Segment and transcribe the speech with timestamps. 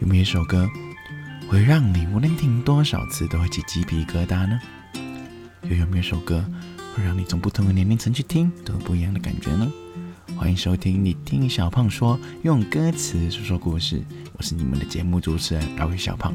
[0.00, 0.66] 有没有一首歌
[1.46, 4.58] 会让你无论听多少次都会起鸡皮疙瘩呢？
[5.64, 6.42] 又有没有一首歌
[6.94, 9.70] 会让你从不同的年龄层去听都有不一样的感觉呢？
[10.38, 14.02] 欢迎收听你听小胖说，用歌词说说故事。
[14.38, 16.34] 我是你们的节目主持人阿伟小胖。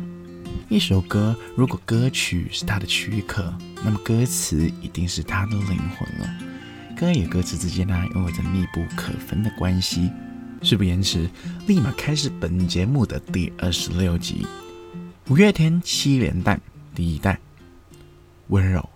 [0.70, 3.52] 一首歌如果歌曲是它的躯壳，
[3.84, 6.30] 那么歌词一定是它的灵魂了。
[6.96, 10.12] 歌与歌词之间呢，拥有着密不可分的关系。
[10.66, 11.30] 事不宜迟，
[11.68, 14.48] 立马开始本节目的第二十六集。
[15.30, 16.60] 五月天七连弹
[16.96, 17.40] 第一弹，
[18.48, 18.95] 温柔。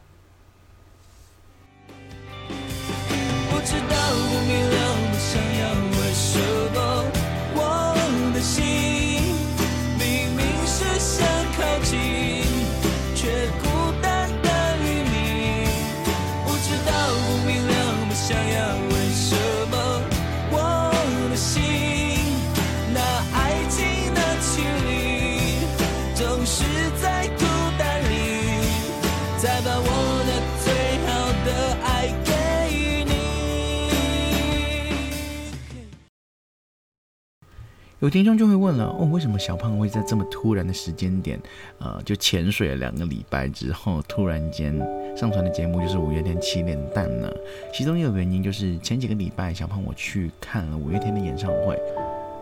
[38.00, 41.38] 有听众就会问了哦，为什么小胖会在这么突然的时间点，
[41.80, 44.74] 呃，就潜水了两个礼拜之后，突然间
[45.18, 47.30] 上传的节目就是五月天七连弹呢？
[47.74, 51.78] 其中一个原因就是前几个礼拜小胖我去看了五月天的演唱会，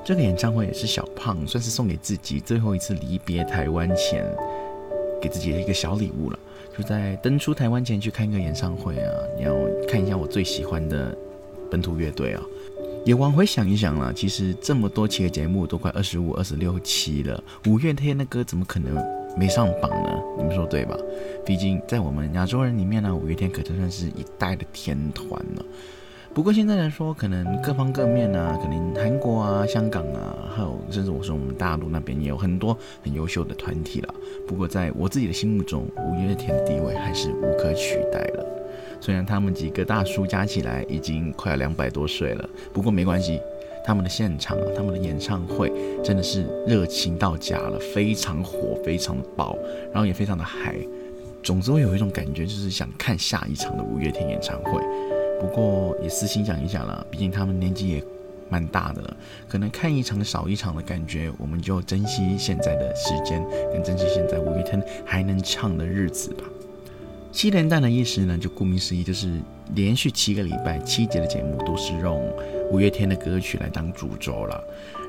[0.06, 4.24] 这个演唱会也是小胖算是送给自己最后一次离别台湾前，
[5.20, 6.38] 给自己的一个小礼物了。
[6.78, 9.56] 就在登出台湾前去看一个演唱会啊，你要
[9.88, 11.18] 看一下我最喜欢的
[11.72, 12.44] 本土乐队啊。
[13.06, 18.96] 也往回想一想了，其实这么多期的节目都快二十五、二十六期了，五月天的歌怎么可能
[19.38, 20.10] 没上榜呢？
[20.38, 20.98] 你们说对吧？
[21.46, 25.66] 毕竟在我们亚洲人里面呢，五月天可就算是一代的天团了。
[26.34, 34.14] 不过现在来说，可能各方各面啊，可能韩国啊、香港啊，还有甚至我说我们大陆那边也有很多很优秀的团体了。
[34.48, 38.27] 不过在我自己的心目中，五月天的地位还是无可取代。
[39.08, 43.40] 虽然他们几个大叔加起来已经快要两百多岁了，不过没关系，
[43.86, 45.72] 他们的现场，他们的演唱会
[46.04, 49.58] 真的是热情到家了，非常火，非常的爆，
[49.94, 50.76] 然后也非常的嗨。
[51.42, 54.74] 总之会有一种感觉，就是想看下一场的五月天演唱会。
[55.40, 58.04] 不过也私心讲一下了，毕竟他们年纪也
[58.50, 59.18] 蛮大的了，
[59.48, 63.42] 可能看一场少一场的感觉，我们就珍惜现在的时间，
[63.72, 66.44] 跟珍惜现在五月天还能唱的日子吧。
[67.38, 69.40] 七连弹的意思呢，就顾名思义，就是
[69.76, 72.20] 连续七个礼拜七节的节目都是用
[72.72, 74.60] 五月天的歌曲来当主轴了。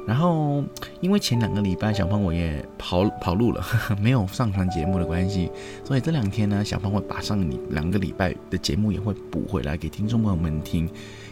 [0.06, 0.62] 然后
[1.00, 3.64] 因为前两个礼拜小胖我也跑 跑路了，
[3.98, 5.50] 没有上传节目的关系，
[5.82, 10.86] 所以这两天呢，小胖会把上两个礼拜的节目也会补回来给听众朋友们听。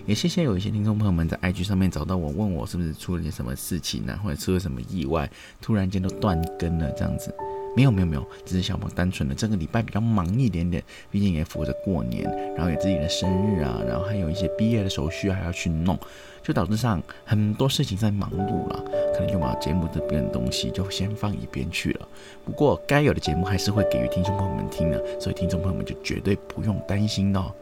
[0.06, 5.30] 也谢谢有一些听众朋友们在 IG 上面找到我，问我是不是出了点什么事情呢，或者出了什么意外，
[5.60, 7.34] 突然间都断更了这样子。
[7.76, 12.24] 没有没有没有，只是小胖单纯的这个礼拜比较忙一点点，毕竟也符合过年，
[12.56, 15.98] 然后有自己的生日啊，然后还有一些毕业的手续还要去弄，
[16.42, 18.82] 就导致上很多事情在忙碌了，
[19.12, 22.08] 可能就把节目这边的东西就先放一边去了。
[22.46, 27.52] 不过该有的节目还是会给予听众朋友们听的，所以听众朋友们就绝对不用担心哦。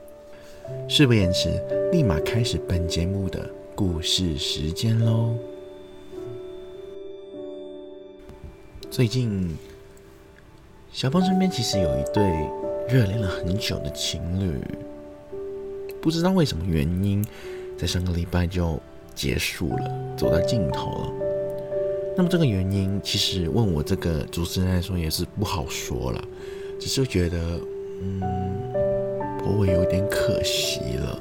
[0.88, 1.60] 事不宜迟，
[1.90, 5.34] 立马开始本节目的故事时间喽。
[8.92, 9.73] 最近。
[10.94, 12.22] 小胖身边其实有一对
[12.88, 14.60] 热恋了很久的情侣，
[16.00, 17.20] 不知道为什么原因，
[17.76, 18.78] 在上个礼拜就
[19.12, 21.12] 结束了，走到尽头了。
[22.16, 26.24] 那么这个原因，其实问我这个主持人来说也是不好说了，
[26.78, 27.38] 只是觉得，
[28.00, 28.22] 嗯，
[29.40, 31.20] 颇为有点可惜了。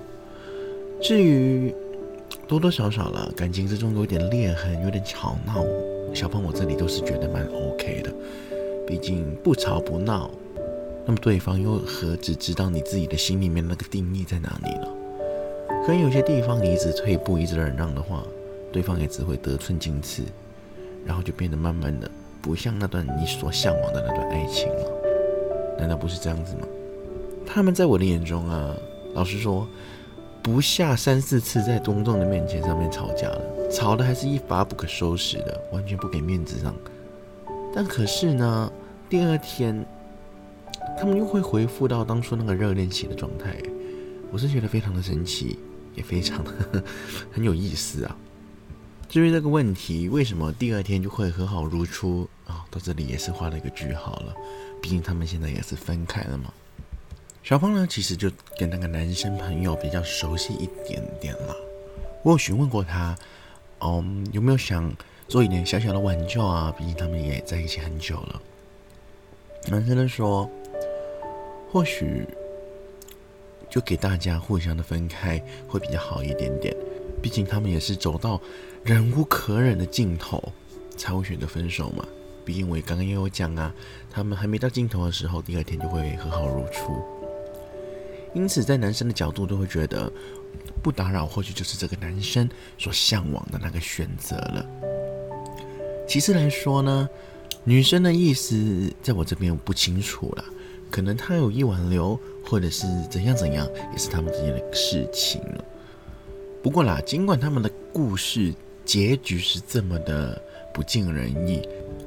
[1.02, 1.74] 至于
[2.48, 5.66] 多多少少了感情之中有点裂痕，有点吵闹，
[6.14, 8.14] 小胖我这里都是觉得蛮 OK 的。
[8.86, 10.30] 毕竟不吵不闹，
[11.06, 14.88] 那么对方又何止知道你自己的心里面那个定义在哪里了？
[15.86, 18.24] 可能有些地方你一直退步、一直忍让的话，
[18.72, 20.24] 对方也只会得寸进尺，
[21.06, 22.10] 然后就变得慢慢的
[22.42, 24.92] 不像那段你所向往的那段爱情了。
[25.78, 26.68] 难道不是这样子吗？
[27.46, 28.76] 他们在我的眼中啊，
[29.14, 29.68] 老实说，
[30.42, 36.74] 不下三四次在公众的面前上面吵架了，吵的还是一发不可收拾的，完全不给面子上。
[37.76, 38.72] 但可是呢，
[39.14, 39.86] 第二天
[40.98, 43.56] 他们又会回复到当初那个热恋期的状态，
[44.32, 45.60] 我是觉得非常的神奇，
[45.94, 46.84] 也非常的
[47.32, 48.18] 很有意思啊。
[49.08, 52.66] 至于这个问题，为什么第二天就会和好如初啊？
[52.72, 54.34] 到这里也是画了一个句号了，
[54.82, 56.52] 毕竟他们现在也是分开了嘛。
[57.44, 61.56] 小胖呢，其实就跟那个男生朋友比较熟悉一点点了。
[62.24, 63.16] 我有询问过他，
[63.80, 64.92] 嗯，有没有想。
[65.26, 68.42] 做一点小小的挽救啊，毕竟他们也在一起很久了。
[69.70, 70.50] 男生呢说，
[71.72, 72.28] 或许
[73.70, 76.76] 就给大家互相的分开会比较好一点点，
[77.22, 78.40] 毕竟他们也是走到
[78.84, 80.52] 忍无可忍的尽头
[80.98, 82.06] 才会选择分手嘛。
[82.46, 83.74] 毕竟我刚刚也有讲啊，
[84.12, 87.02] 他们还没到尽头的时候，第二天就会和好如初。
[88.34, 90.12] 因此，在男生的角度都会觉得
[90.84, 94.66] 不打扰，或许就是这个男生所向往的那个选择了。
[96.06, 97.08] 其次来说呢，
[97.66, 100.46] 女生的意思在我这边我不清楚了，
[100.92, 105.66] 可能她有意挽留，或者是怎样怎样，也是他们之间的事情了。
[106.62, 108.54] 不过啦，尽管他们的故事
[108.86, 110.42] 结局是这么的
[110.74, 111.62] 不尽人意，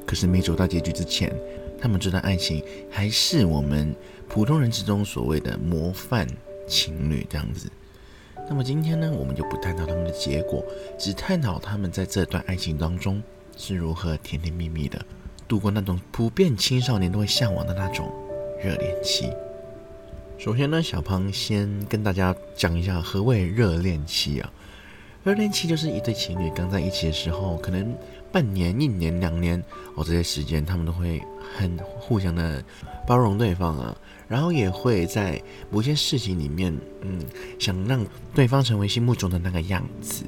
[0.07, 1.35] 可是没走到结局之前，
[1.81, 3.95] 他们这段爱情还是我们。
[4.29, 6.27] 普通人之中所谓的模范
[6.67, 7.71] 情侣这样子，
[8.49, 10.65] 那么今天呢，我们就不探讨他们的结果，
[10.99, 13.23] 只探讨他们在这段爱情当中
[13.57, 15.01] 是如何甜甜蜜蜜的
[15.49, 18.13] 度过那种普遍青少年都会向往的那种
[18.63, 19.31] 热恋期。
[20.39, 24.53] 首先呢，小胖先跟大家讲一下何谓热恋期啊？
[25.25, 27.97] 热恋期就是一对情侣刚在一起的时候，可能
[28.31, 29.63] 半年、一年、两年
[29.95, 31.21] 哦，这些时间他们都会
[31.57, 32.63] 很互相的
[33.07, 33.97] 包容对方啊。
[34.29, 35.41] 然后也会在
[35.71, 37.21] 某些事情里面，嗯，
[37.61, 38.05] 想让
[38.35, 40.25] 对方成为心目中的那个样子，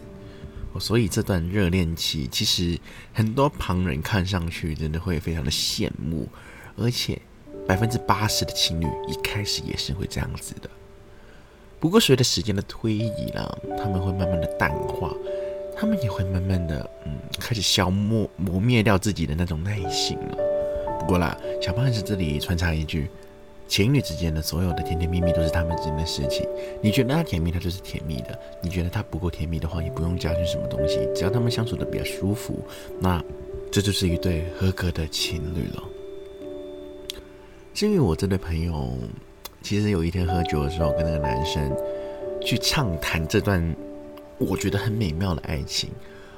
[0.79, 2.79] 所以这段热恋期其实
[3.13, 6.29] 很多旁人看上去真的会非常的羡慕，
[6.77, 7.21] 而且
[7.67, 10.71] 百分之八十的情侣一开始也是会这样子的。
[11.81, 15.15] 不过随着时间的推移啦，他们会慢慢的淡化，
[15.77, 20.37] 他们也会慢慢的，嗯，开始消磨磨灭掉自己的那种耐心了。
[21.01, 23.11] 不过啦，小胖子这里穿插一句。
[23.69, 26.49] 情侣之间的所有的甜甜蜜蜜都是他们之间的事情。
[26.81, 28.33] 你觉得他甜蜜，他就是甜蜜的；
[28.63, 31.07] 你觉得他不够甜蜜的话，也不用加进什么东西。
[31.15, 32.59] 只要他们相处的比较舒服，
[32.99, 33.23] 那
[33.71, 35.85] 这就是一对合格的情侣了。
[37.75, 38.97] 至于我这对朋友，
[39.63, 41.71] 其实有一天喝酒的时候，跟那个男生
[42.41, 43.63] 去畅谈这段
[44.39, 45.91] 我觉得很美妙的爱情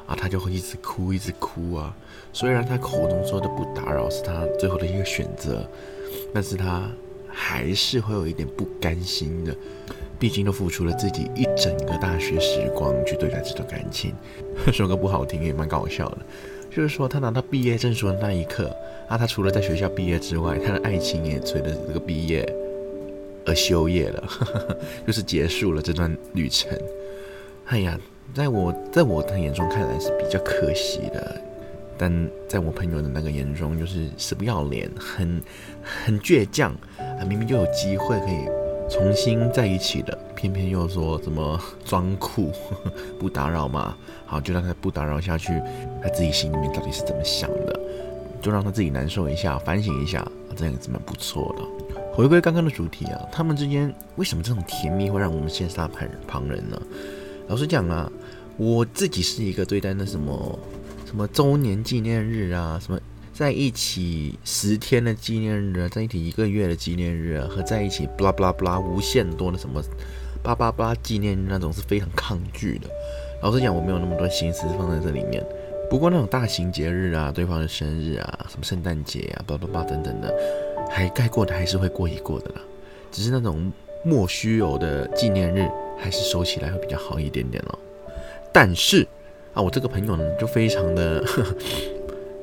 [0.05, 1.97] 啊，他就会一直哭，一直哭啊。
[2.33, 5.65] 虽然他口中说的不打扰是他最后的一个选择，
[6.35, 6.91] 但是他。
[7.33, 9.55] 还是会有一点不甘心的，
[10.19, 14.13] 毕竟都付出了自己一整个大学时光去对待这段感情。
[14.73, 16.19] 说个不好听也蛮搞笑的，
[16.71, 18.75] 就是说他拿到毕业证书的那一刻
[19.09, 22.47] 啊，他除了在学校毕业之外，他的爱情也随着这个毕业
[23.47, 24.29] 而休业了，
[25.07, 26.71] 就是结束了这段旅程。
[27.67, 27.99] 哎呀，
[28.35, 31.41] 在我在我的眼中看来是比较可惜的。
[32.03, 35.43] 但在我朋友的那个眼中，就是死不要脸，很
[35.83, 36.75] 很倔强
[37.21, 37.25] 啊！
[37.25, 38.49] 明明就有机会可以
[38.89, 42.51] 重新在一起的，偏偏又说怎么装酷，
[43.21, 43.95] 不打扰嘛。
[44.25, 45.53] 好，就让他不打扰下去，
[46.03, 47.79] 他自己心里面到底是怎么想的，
[48.41, 50.27] 就让他自己难受一下，反省一下，
[50.57, 51.63] 这样子蛮不错的。
[52.15, 56.81] 回归刚刚的主题啊，他们之间为什么这种甜蜜会让我们羡煞旁旁人呢？
[57.49, 58.11] 老实讲啊，
[58.57, 60.59] 我自己是一个对待那什么。
[61.07, 62.97] 什么周年纪念日啊，什么
[63.41, 69.83] 在一起十天的纪念日啊，在一起一个月的纪念日啊，和在一起布拉布拉布拉无限多的什么
[70.43, 72.87] 八八八纪念日那种是非常抗拒的。
[73.43, 75.43] 老实讲，我没有那么多心思放在这里面。
[75.89, 80.31] 不过那种大型节日啊，对方的生日啊，什么圣诞节啊，巴拉巴拉等等的，
[80.91, 82.61] 还该过的还是会过一过的啦。
[83.11, 83.73] 只是那种
[84.05, 85.67] 莫须有的纪念日，
[85.99, 87.79] 还是收起来会比较好一点点哦。
[88.53, 89.09] 但是。
[89.53, 91.25] 啊，我这个朋友呢，就非常的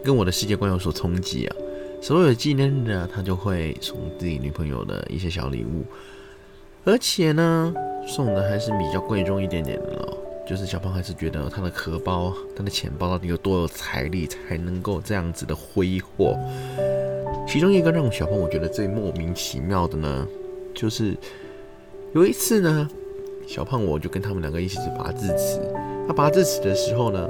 [0.03, 1.55] 跟我的世界观有所冲击啊。
[2.01, 5.83] 所有的纪念日啊，他就会送自己女朋友的一些小礼物，
[6.85, 7.73] 而且呢，
[8.07, 10.17] 送的还是比较贵重一点点的咯。
[10.47, 16.37] 就是小胖还是觉得他的荷包、他的钱包到底有多有财力，才能够这样子的挥霍。
[17.47, 20.27] 其中一个让小胖我觉得最莫名其妙的呢，
[20.73, 21.17] 就是
[22.13, 22.87] 有一次呢，
[23.45, 25.59] 小胖我就跟他们两个一起去拔智齿。
[26.07, 27.29] 他拔智齿的时候呢，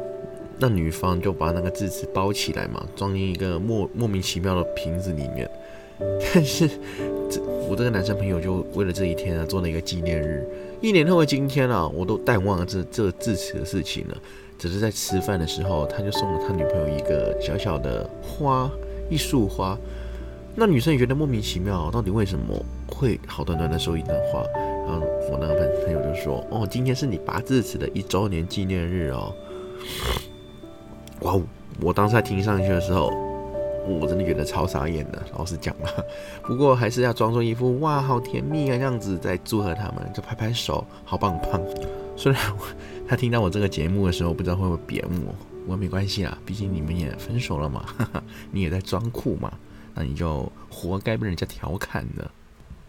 [0.60, 5.50] 那女方就把那个智齿包起来嘛，装进一个莫莫名其妙的瓶子里面。
[6.34, 6.68] 但是，
[7.30, 10.48] 这我这个男生朋友就为了这一天啊，做了一个纪念日。
[10.80, 14.18] 一年后的今天啊，我都淡忘了这这智齿的事情了。
[14.60, 18.70] 只是在吃饭的时候，他就送了他女朋友一个小小的花，
[19.10, 19.78] 一束花。
[20.56, 22.56] 那女生也觉得莫名其妙，到底为什么
[22.88, 24.44] 会好端端的收一段花？
[24.88, 29.34] 然后我那个朋朋友就说：“哦，今天是你拔智齿的一周年纪念日哦。”
[31.22, 31.42] 哇哦，
[31.82, 33.12] 我当时在听上去的时候，
[33.88, 35.22] 我真的觉得超傻眼的。
[35.38, 35.90] 老实讲嘛，
[36.44, 41.62] 不过还是要装作一副哇，好甜蜜啊样子在祝贺他们，就拍拍手，好棒棒。
[42.16, 42.66] 虽然我
[43.08, 49.52] 他听到我这个节目的时候，不知道会不会扁我，不过没关系啦，毕竟你们也分手了嘛，哈 哈你也在装酷嘛，
[49.94, 52.30] 那你就活该被人家调侃的。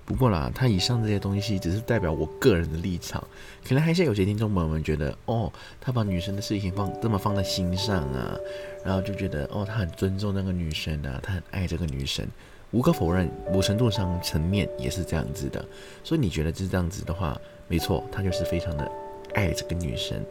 [0.09, 3.23] 不过啦，他以上这些东西只是代表我个人的立场，
[3.63, 8.35] 可能还是有些听众朋友们觉得，哦，他把女生的事情放这么放在心上啊，
[8.83, 12.27] 然后就觉得，哦，他很尊重那个女生啊，他很爱这个女生。
[12.71, 15.63] 无可否认，某程度上层面也是这样子的。
[16.03, 18.91] 所以你觉得是这样子的话，没错，他就是非常的
[19.35, 20.25] 爱这个女生。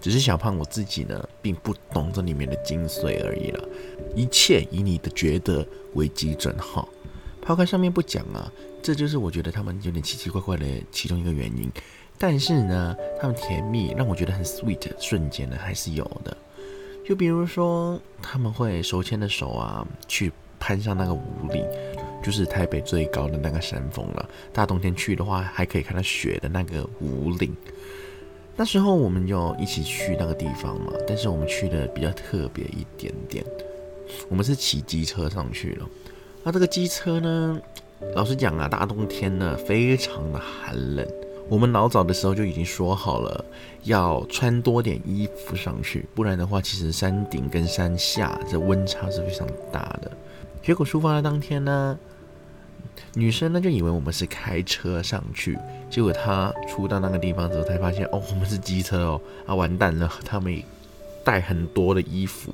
[0.00, 3.68] 只是小胖我自己呢，并不懂这里面的精髓而已了。
[4.14, 6.86] 一切以你的觉得为基准哈。
[7.48, 8.52] 抛开上面不讲啊，
[8.82, 11.72] 这就是我觉得他们有点奇奇怪怪的其中一个原因。
[12.18, 16.36] 但是呢，他们甜蜜让我觉得很 sweet 瞬间呢还是有的。
[17.06, 21.64] 就比如说他们会手牵着手啊，去攀上那个五岭，
[22.22, 24.28] 就是台北最高的那个山峰了。
[24.52, 27.56] 大冬天去的话，还可以看到雪的那个五岭。
[28.56, 33.42] 那时候我们就一起去那个地方嘛，但是我们去的比较特别一点点，
[34.28, 35.88] 我们是骑机车上去了。
[36.44, 37.60] 那这个机车呢？
[38.14, 41.06] 老实讲啊，大冬天呢，非常的寒冷。
[41.48, 43.44] 我们老早的时候就已经说好了，
[43.84, 50.10] 要穿多点衣服上去，不然的话，其实山顶跟山下这温差是非常大的。
[50.62, 51.98] 结果出发的当天呢，
[53.14, 55.58] 女生呢就以为我们是开车上去，
[55.90, 60.62] 结果她出到那个地方之后，才发现哦，我们是机车哦，啊，完蛋了，他们
[61.24, 62.52] 带很多的衣服。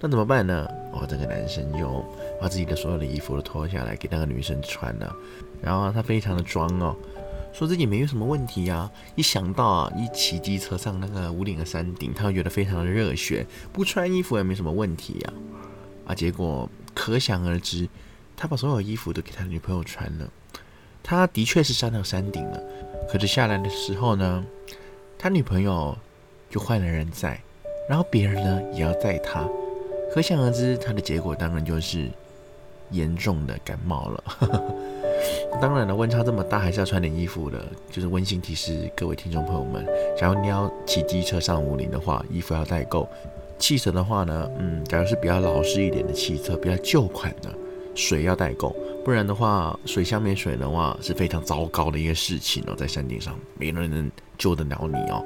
[0.00, 0.68] 那怎么办呢？
[0.92, 2.04] 哦，这个男生就
[2.42, 5.14] 把自己的所有的衣服都脱下来给那个女生穿了，
[5.62, 6.96] 然后他非常的装哦，
[7.52, 8.90] 说自己没有什么问题呀。
[9.14, 15.32] 一想到啊，一骑机车上那个屋顶的山顶，他会觉得非常的热血，不穿衣服也没什么问题呀。
[16.08, 17.88] 啊，结果可想而知，
[18.36, 20.28] 他把所有衣服都给他女朋友穿了。
[21.00, 22.60] 他的确是上到山顶了，
[23.08, 24.44] 可是下来的时候呢，
[25.16, 25.96] 他女朋友
[26.50, 27.40] 就换了人载，
[27.88, 29.48] 然后别人呢也要载他。
[30.12, 32.10] 可想而知，他的结果当然就是
[32.92, 34.24] 严重的感冒了。
[35.60, 37.58] 当然了，温差这么大，还是要穿点衣服的。
[37.90, 39.84] 就是温馨提示各位听众朋友们：，
[40.18, 43.06] 假如你要骑机车上五岭的话，衣服要带够；
[43.58, 47.48] 汽车的话呢，嗯，假如是比较老式一点的汽车，比较旧款的，
[47.94, 52.74] 水要带够，不然的话，水箱没水的话是非常糟糕的一个事情哦。
[52.76, 55.24] 在山顶上，没人能救得了你哦。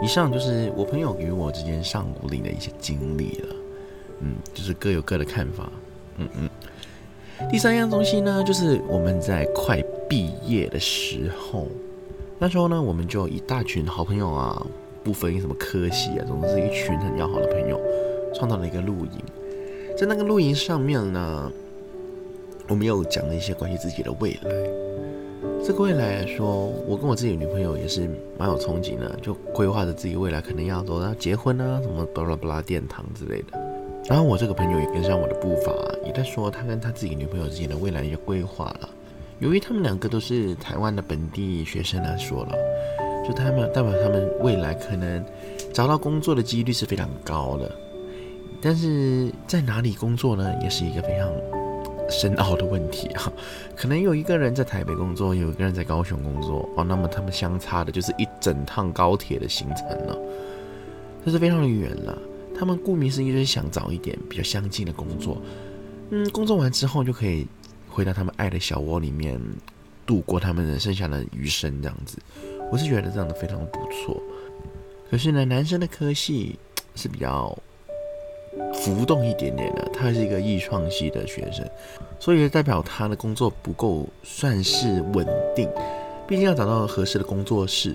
[0.00, 3.56] 以上就是我朋友与我之间上五岭的一些经历了。
[4.20, 5.68] 嗯，就是各有各的看法。
[6.18, 6.48] 嗯嗯。
[7.50, 11.66] 第三样东西呢，就是我们在快毕业的时候，
[12.38, 14.66] 那时候呢，我们就一大群好朋友啊，
[15.04, 17.80] 不分什么科系啊，总之是一群很要好的朋友，
[18.34, 19.12] 创造了一个露营。
[19.96, 21.50] 在那个露营上面呢，
[22.68, 24.50] 我们又讲了一些关于自己的未来。
[25.64, 33.67] 这个未来来说，我跟我自己的女朋友也是蛮有憧憬的，就规划着自己未来可能要走到结婚啊，什么巴拉巴拉殿堂之类的。
[34.08, 35.70] 然后我这个朋友也跟上我的步伐，
[36.02, 38.88] 也在说他跟他自己女朋友之间的未来一些规划了。
[39.38, 42.54] 由于他们两个都是台湾的本地学生来说了，
[43.26, 45.22] 就他们代表他们未来可能
[45.74, 47.70] 找到工作的几率是非常高的。
[48.62, 51.30] 但是在哪里工作呢，也是一个非常
[52.10, 53.30] 深奥的问题啊。
[53.76, 60.18] 可能有一个人在台北工作，有一个人在高雄工作哦，那么他们相差的就是一整趟高铁的行程了，
[61.24, 62.18] 这是非常的远了。
[62.58, 65.40] 他们顾名思义就是想找一点比较相近的工作，
[66.10, 67.46] 嗯，工作完之后就可以
[67.88, 69.40] 回到他们爱的小窝里面，
[70.04, 72.18] 度过他们人剩下的余生这样子。
[72.72, 74.20] 我是觉得这样的非常不错。
[75.08, 76.58] 可是呢，男生的科系
[76.94, 77.56] 是比较
[78.74, 81.64] 浮动一点点的，他是一个艺创系的学生，
[82.18, 85.68] 所以代表他的工作不够算是稳定，
[86.26, 87.94] 毕竟要找到合适的工作室。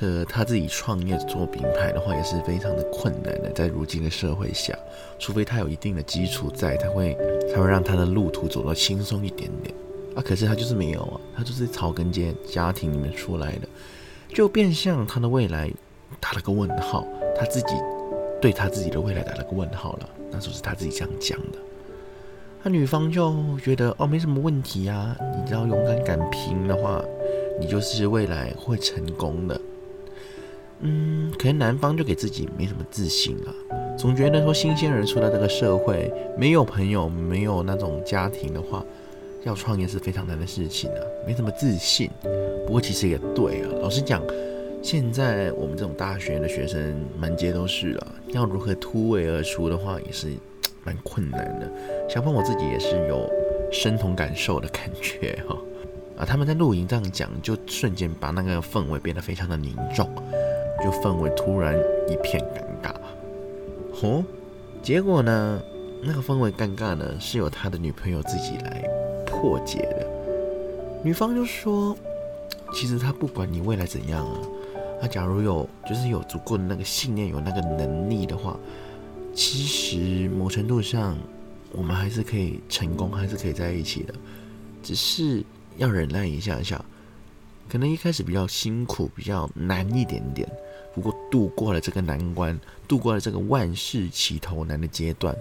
[0.00, 3.50] 呃，他自己创业做品牌的话，也是非常的困难的。
[3.50, 4.74] 在如今的社会下，
[5.18, 7.14] 除非他有一定的基础在，他会
[7.52, 9.74] 才会让他的路途走得轻松一点点
[10.14, 10.22] 啊。
[10.24, 13.68] 可是他就是没有啊，他就是草根阶家庭里面出来的，
[14.34, 15.70] 就变相他的未来
[16.18, 17.06] 打了个问号，
[17.38, 17.74] 他自己
[18.40, 20.08] 对他自己的未来打了个问号了。
[20.30, 21.58] 那时候是他自己这样讲的。
[22.62, 27.04] 那女方就觉得哦，没什么问题啊，你只要勇敢敢拼的话，
[27.60, 29.60] 你就是未来会成功的。
[30.82, 33.54] 嗯，可能男方就给自己没什么自信了，
[33.98, 38.82] 总觉得说新鲜人出来这个社会，没有朋友，没有那种家庭的话，
[39.44, 42.10] 要创业是非常难的事情啊，没什么自信。
[42.66, 44.22] 不过其实也对啊，老实讲，
[44.82, 50.28] 现在我们这种大学的学生满街都是了，要如何突围而出的话，也是
[50.82, 51.70] 蛮困难的。
[52.08, 53.28] 小胖我自己也是有
[53.70, 55.54] 深同感受的感觉哈。
[56.16, 60.08] 啊，他们在露营这样讲，就瞬间把那个氛围变得非常的凝重。
[60.82, 62.94] 就氛围突然一片尴尬，
[64.02, 64.24] 哦，
[64.82, 65.62] 结果呢，
[66.02, 68.82] 那个氛围尴尬呢，是由他的女朋友自己来
[69.26, 70.06] 破解的。
[71.04, 71.96] 女方就说
[72.74, 74.40] ：“其实他不管你未来怎样啊，
[75.02, 78.58] 他假如有就是有足够的那个信念，有那个能力的话，
[79.34, 81.16] 其实某程度上，
[81.72, 84.14] 我们还是可以成功，还是可以在一起的，
[84.82, 85.44] 只是
[85.76, 86.82] 要忍耐一下下。”
[87.68, 90.48] 可能一开始比较辛苦，比较难一点点，
[90.94, 95.34] 不过度过了这个难关，度过了这个万事起头难的阶段，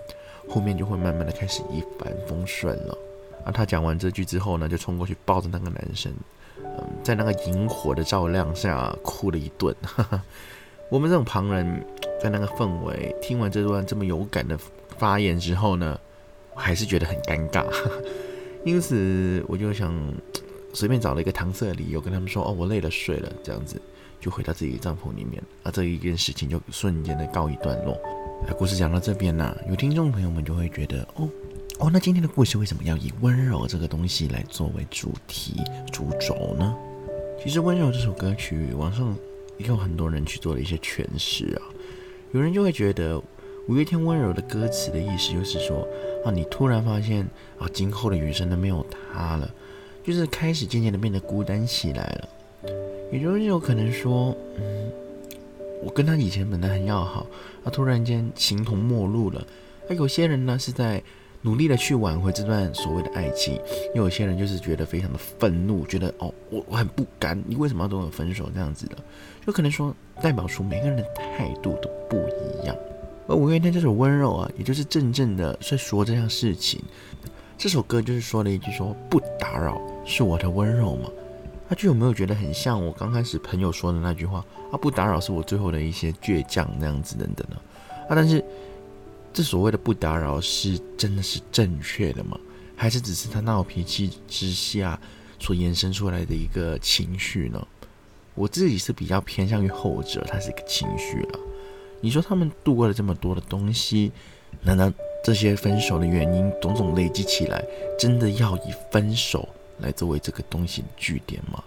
[0.48, 2.98] 后面就会慢慢的开始一帆风顺了。
[3.46, 6.14] 啊，他讲完这句之后呢，就冲过去抱着那个男生，
[6.64, 9.76] 嗯，在那个萤火的照亮下哭了一顿。
[10.90, 11.86] 我们这种旁人，
[12.22, 14.58] 在那个氛围听完这段这么有感的
[14.98, 16.00] 发言之后呢，
[16.56, 17.66] 还是觉得很尴尬，
[18.66, 19.94] 因此我就想。
[20.72, 23.82] 随便找了一个搪塞理由跟他们说：“哦，我累了，睡了。”这样子
[24.20, 27.94] 就回到自己的帐篷里面，啊，这一件事情就瞬间的告一段落。
[28.48, 31.30] 啊，故事讲到这边呢，有听众朋友们就会觉得：“哦，
[31.80, 35.62] 哦，那今天的故事为什么要以温柔这个东西来作为主题
[35.92, 36.76] 主轴呢？”
[37.42, 39.16] 其实，《温柔》这首歌曲，网上
[39.58, 41.62] 也有很多人去做了一些诠释啊。
[42.32, 43.22] 有人就会觉得，
[43.68, 45.88] 五月天《温柔》的歌词的意思就是说：
[46.26, 47.26] 啊，你突然发现
[47.58, 49.50] 啊，今后的余生都没有他了。
[50.04, 52.30] 就是开始渐渐的变得孤单起来了，
[53.12, 54.92] 也就是有可能说，嗯，
[55.84, 57.26] 我跟他以前本来很要好，
[57.64, 59.46] 他突然间形同陌路了。
[59.88, 61.02] 那有些人呢是在
[61.42, 63.60] 努力的去挽回这段所谓的爱情，
[63.96, 68.98] 又有些人就是觉得非常的愤怒，觉得哦，我我很不甘，你为什么要跟我分手这样子的？
[69.46, 72.76] 就可能说代表出每个人的态度都不一样。
[73.28, 76.82] 而五月天这首温柔啊，也就是真正的在说这样事情。
[77.58, 81.10] 这首歌就是说了一句说不打扰是我的温柔吗？
[81.70, 84.74] 他就有没有觉得很像我刚开始朋友说的那句话啊？
[84.76, 87.58] 不打扰是我最后的一些倔强那样子等等呢
[88.08, 88.10] 啊？
[88.10, 88.44] 但是
[89.32, 92.40] 这所谓的不打扰是真的是正确的吗？
[92.76, 95.00] 还是只是他闹脾气之下
[95.38, 97.68] 所延伸出来的一个情绪呢？
[98.34, 101.40] 我自己是比较偏向于后者，它是一个情绪了。
[102.02, 104.12] 你说他们度过了这么多的东西，
[104.64, 104.92] 难道？
[105.22, 107.62] 这些分手的原因种种累积起来，
[108.00, 109.48] 真的要以分手
[109.82, 111.64] 来作为这个东西的据点吗？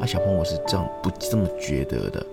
[0.00, 2.24] 啊，小鹏，我是这样不这么觉得的。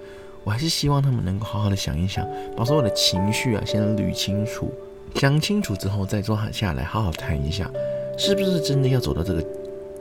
[0.43, 4.71] 我还是希望他们能够好好的想一想，把所有的情绪啊先捋清楚，
[5.15, 7.69] 想清楚之后再坐下来好好谈一下，
[8.17, 9.43] 是不是真的要走到这个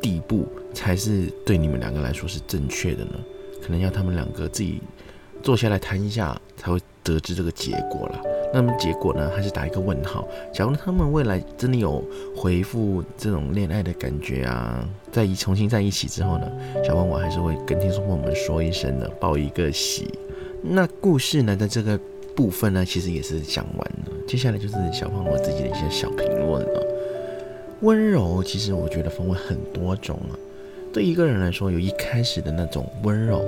[0.03, 3.13] 地步才是对你们两个来说是正确的呢？
[3.63, 4.83] 可能要他们两个自己
[5.43, 8.21] 坐下来谈一下，才会得知这个结果了。
[8.53, 9.31] 那么结果呢？
[9.35, 10.27] 还是打一个问号。
[10.53, 12.03] 假如他们未来真的有
[12.35, 16.51] 回复这种恋爱的感觉啊，在一重新在一起之后呢，
[16.85, 20.09] 小胖我还是会跟听众朋友们说一声的，报一个喜。
[20.63, 21.99] 那故事呢，在这个
[22.35, 24.13] 部分呢，其实也是讲完了。
[24.27, 26.87] 接下来就是小胖我自己的一些小评论了。
[27.81, 30.39] 温柔，其实我觉得分为很多种啊。
[30.93, 33.45] 对一个人来说，有一开始的那种温柔，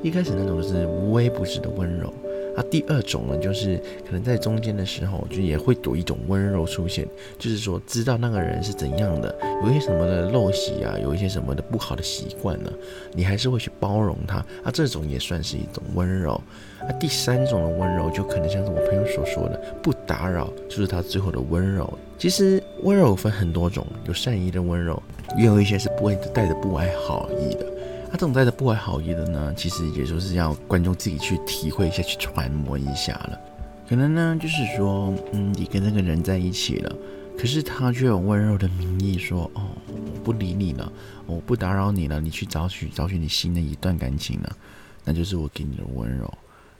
[0.00, 2.14] 一开始那种就是无微不至的温柔。
[2.56, 7.06] 啊，第二种呢，就是可能在中间的时候，就也会有一种温柔出现，
[7.38, 12.72] 就是说知道那个人是怎样的，有一些什么的陋习啊，有一些什么的不好的习惯呢，
[13.12, 14.38] 你还是会去包容他。
[14.62, 16.40] 啊，这种也算是一种温柔。
[16.80, 21.92] 啊，第三种的温柔就可能像是我朋友所说的，不打扰，就是他最后的温柔。
[22.18, 25.02] 其实温柔分很多种，有善意的温柔，
[25.36, 27.66] 也有一些是不会带着不怀好意的。
[28.14, 33.40] 他这种带着不怀好意的呢，其实也就是要观众自己去体会一下，去揣摩一下了。
[33.88, 36.96] 可能呢，就是说，嗯，你跟那个人在一起了，
[37.36, 40.92] 可是他却用温柔的名义说：“哦，我不理你了，
[41.26, 44.56] 我不打扰你了，你去找取找取你新的一段感情了。”
[45.04, 46.32] 那就是我给你的温柔。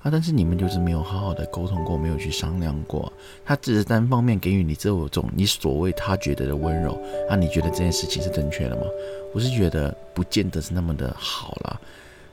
[0.04, 0.10] 啊！
[0.12, 3.10] 但是你们就是没有好好的沟通过，没有去商量过，
[3.42, 8.82] 他只是单方面给予你这种你所谓他觉得的温柔，那你觉得这件事情是正确的吗？
[9.32, 11.80] 我是觉得不见得是那么的好了。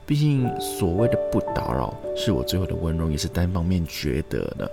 [0.04, 4.70] 毕竟所谓的不打扰，是我最后的温柔，也是单方面觉得的。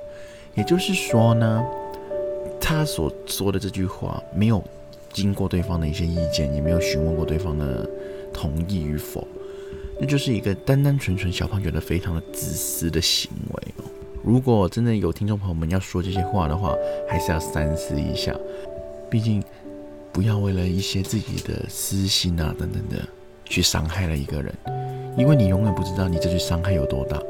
[0.56, 1.64] 也就是说呢，
[2.60, 4.62] 他所说的这句话没有
[5.14, 7.90] 经过对方的一些意见，也没有询问过对方的
[8.34, 9.26] 同意与否。
[10.00, 13.84] 那就是一个单单纯纯小胖觉得非常的自私的行为哦。
[14.24, 16.76] 如果真的有听众朋友们要说这些话的话，
[17.10, 18.36] 还是要三思一下。
[19.10, 19.44] 毕竟，
[20.12, 23.08] 不要为了一些自己的私心啊等等的，
[23.46, 24.54] 去伤害了一个人。
[25.18, 27.22] 因为你永远不知道你这句伤害有多大。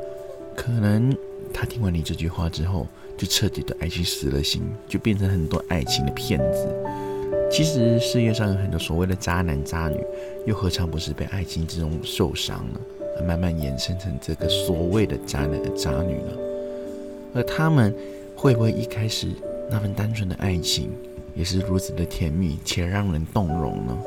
[0.55, 1.15] 可能
[1.53, 2.85] 他听完你这句话之后，
[3.17, 6.67] 就彻底的爱情死了心，就变成很多爱情的骗子。
[7.51, 9.99] 其实世界上有很多所谓的渣男渣女，
[10.45, 16.31] 又何尝不是被爱情之中受伤了，慢慢衍生成这个所谓的渣男渣女呢？
[17.33, 17.93] 而他们
[18.35, 19.27] 会不会一开始
[19.69, 20.91] 那份单纯的爱情
[21.35, 23.97] 也是如此的甜蜜且让人动容呢？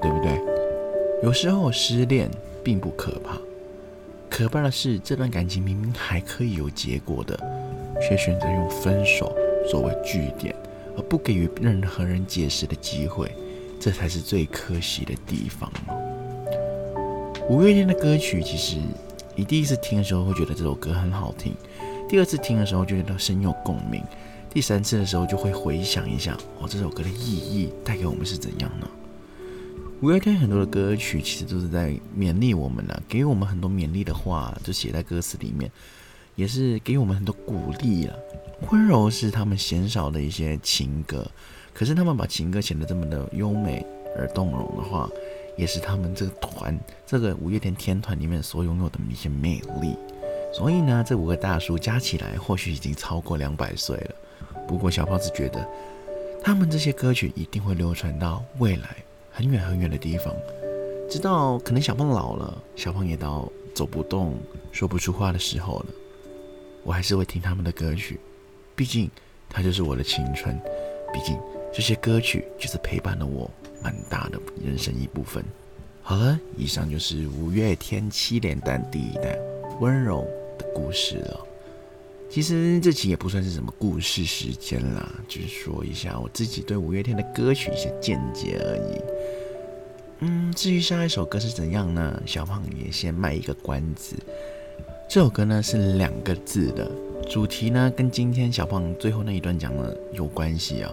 [0.00, 0.40] 对不对？
[1.22, 2.30] 有时候失恋
[2.64, 3.38] 并不可怕，
[4.30, 7.38] 可怕的是这段感情明明还可以有结果的，
[8.00, 9.34] 却选择用分手
[9.70, 10.54] 作为句点，
[10.96, 13.30] 而不给予任何人解释的机会，
[13.78, 15.70] 这才是最可惜的地方
[17.48, 18.76] 五月天的歌曲，其实
[19.34, 21.54] 你第一次听的时候会觉得这首歌很好听，
[22.08, 24.02] 第二次听的时候就觉得深有共鸣，
[24.50, 28.88] 第三次的时候就会回想一下，哦，这首歌的意义带给我们是怎样呢？
[30.02, 35.70] 五月天很多的歌曲其实都是在勉励我们呢，给我们很多勉励的话，就写在歌词里面，
[36.36, 38.16] 也是给我们很多鼓励了。
[38.70, 41.28] 温柔是他们鲜少的一些情歌，
[41.74, 43.84] 可是他们把情歌写得这么的优美
[44.16, 45.10] 而动容的话，
[45.56, 49.96] 也是他们这个团这个五月天天团里面所拥有的一些魅力。
[50.54, 54.14] 所以呢，这五个大叔加起来或许已经超过两百岁了。
[54.68, 55.66] 不过小胖子觉得，
[56.42, 58.96] 他们这些歌曲一定会流传到未来。
[59.30, 60.34] 很远很远的地方，
[61.10, 64.38] 直到可能小胖老了，小胖也到走不动、
[64.72, 65.86] 说不出话的时候了，
[66.86, 68.20] 我还是会听他们的歌曲，
[68.76, 69.10] 毕竟
[69.48, 70.56] 它就是我的青春，
[71.12, 71.36] 毕竟
[71.74, 73.50] 这些歌曲就是陪伴了我
[73.82, 75.44] 蛮大的人生一部分。
[76.00, 79.36] 好了，以上就是五月天七连单第一代
[79.80, 80.24] 温柔
[80.56, 81.44] 的故事了。
[82.30, 89.00] 其实这期也不算是什么故事时间啦，就是说一下我自己对五月天的歌曲一些见解而已。
[90.20, 92.22] 嗯，至于下一首歌是怎样呢？
[92.24, 94.14] 小胖也先卖一个关子。
[95.08, 96.90] 这首歌呢是两个字的，
[97.28, 100.92] 主题呢跟今天小胖最后那一段讲的有关系啊。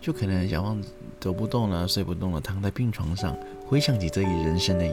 [0.00, 0.80] 就可能小胖
[1.18, 4.92] 走不动了，睡不动了，躺在病床上，回想起这一人生的一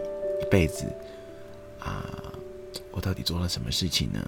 [0.50, 0.86] 辈子
[1.80, 2.06] 啊，
[2.92, 4.20] 我到底做了什么事情呢？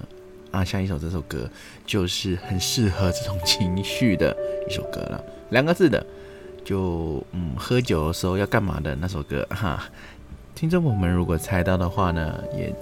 [0.52, 1.50] 啊，下一首这首歌
[1.86, 4.36] 就是很适合这种情绪的
[4.70, 5.24] 一首歌了。
[5.50, 6.06] 两个字的，
[6.64, 9.90] 就嗯，喝酒的时候要干嘛的那首歌哈。
[10.54, 12.74] 听众朋友们如果猜到的话呢，也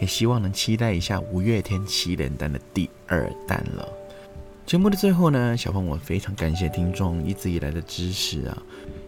[0.00, 3.88] 也希望能期待一下五月天七连单的第二弹了。
[4.64, 8.62] 节目的最后呢，小胖我非常感谢听众一直以来的支持啊，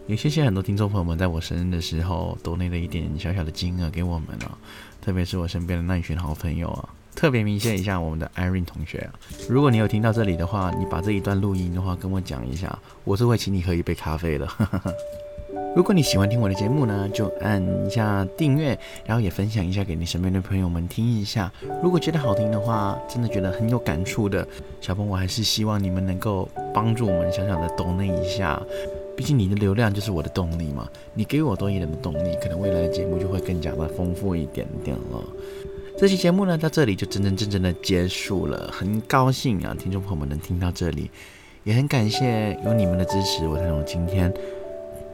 [0.07, 4.57] 也谢谢很多听众朋友们在我生日的时候多那了一点小小的金额给我们啊，
[5.01, 6.89] 特别是我身边的那一群好朋友啊。
[7.15, 9.11] 特别明显一下，我们的 Irene 同学啊，
[9.49, 14.47] 如果你有听到这里的话，你把这一段录音的话跟我讲一下，我是会请你喝一杯咖啡的。
[15.75, 21.51] 如果你喜欢听我的节目呢，就按一下订阅，然后也分享一下给你身边的朋友们听一下。
[21.81, 24.45] 如果觉得好听的话，真的觉得很有感触的，
[24.81, 28.61] 小朋友，我还是希望你们能够帮助我们小小的抖那一下，
[29.15, 35.23] 毕竟你的流量就是我的动力嘛，你给我多一点的动力，可能未来的节目就会更加的丰富一点点了。
[35.97, 38.69] 这期节目呢，到这里就真真正正的结束了。
[38.73, 41.11] 很高兴啊，听众朋友们能听到这里，
[41.63, 44.33] 也很感谢有你们的支持，我才能今天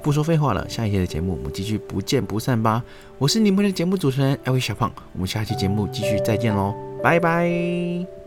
[0.05, 0.69] 不说废话了。
[0.69, 2.83] 下一期的节目，我们继续不见不散吧。
[3.17, 8.24] 我是你们的节目主持人艾薇小胖，我们下期节目继续再见喽，拜拜。